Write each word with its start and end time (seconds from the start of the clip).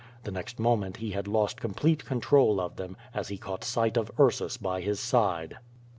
The 0.23 0.31
next 0.31 0.57
moment 0.57 0.97
he 0.97 1.11
had 1.11 1.27
lost 1.27 1.61
complete 1.61 2.05
control 2.05 2.59
of 2.59 2.75
them, 2.75 2.97
as 3.13 3.27
he 3.27 3.37
caught 3.37 3.63
sight 3.63 3.97
of 3.97 4.09
Ursus 4.19 4.57
by 4.57 4.81
his 4.81 4.99
side. 4.99 5.57